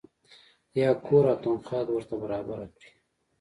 یا 0.79 0.89
کور 1.05 1.25
او 1.31 1.35
تنخوا 1.43 1.79
ورته 1.93 2.15
برابره 2.21 2.67
کړي. 2.75 2.91